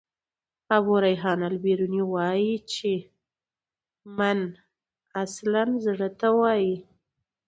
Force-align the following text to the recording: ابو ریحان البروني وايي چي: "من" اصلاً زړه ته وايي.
ابو 0.75 0.93
ریحان 1.03 1.39
البروني 1.49 2.01
وايي 2.13 2.55
چي: 2.71 2.93
"من" 4.17 4.39
اصلاً 5.23 5.63
زړه 5.83 6.09
ته 6.19 6.27
وايي. 6.39 6.75